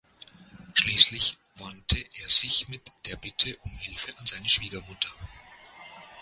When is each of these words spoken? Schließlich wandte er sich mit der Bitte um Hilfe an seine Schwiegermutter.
Schließlich 0.73 1.37
wandte 1.57 2.03
er 2.23 2.27
sich 2.27 2.67
mit 2.69 2.81
der 3.05 3.17
Bitte 3.17 3.55
um 3.57 3.71
Hilfe 3.77 4.11
an 4.17 4.25
seine 4.25 4.49
Schwiegermutter. 4.49 5.11